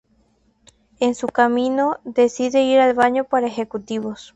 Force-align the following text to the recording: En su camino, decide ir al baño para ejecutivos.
En 0.99 1.13
su 1.13 1.27
camino, 1.27 1.99
decide 2.05 2.63
ir 2.63 2.79
al 2.79 2.95
baño 2.95 3.23
para 3.25 3.45
ejecutivos. 3.45 4.29